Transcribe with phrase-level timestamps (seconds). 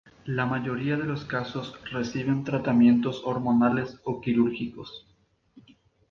[0.25, 5.05] La mayoría de los casos reciben tratamientos Hormonales o quirúrgicos.